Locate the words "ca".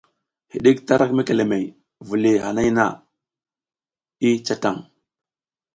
4.45-4.55